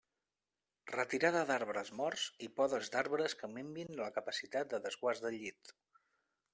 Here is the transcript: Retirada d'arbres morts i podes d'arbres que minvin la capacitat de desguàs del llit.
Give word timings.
Retirada 0.95 1.43
d'arbres 1.49 1.91
morts 1.99 2.25
i 2.47 2.51
podes 2.61 2.91
d'arbres 2.97 3.39
que 3.43 3.53
minvin 3.55 3.95
la 4.03 4.11
capacitat 4.19 4.75
de 4.75 4.85
desguàs 4.89 5.27
del 5.29 5.41
llit. 5.43 5.75